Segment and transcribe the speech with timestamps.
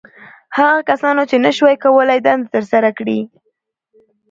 [0.57, 3.19] •هغه کسانو، چې نهشوی کولای دنده تر سره کړي.